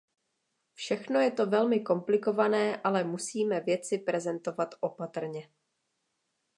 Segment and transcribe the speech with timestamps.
[0.73, 5.49] Všechno je to velmi komplikované, ale musíme věci prezentovat opatrně.